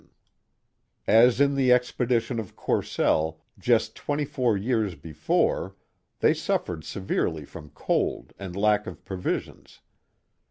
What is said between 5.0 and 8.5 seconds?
fore, they suffered severely from cold